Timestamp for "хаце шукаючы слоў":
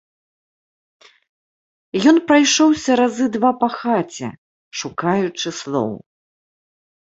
3.77-5.93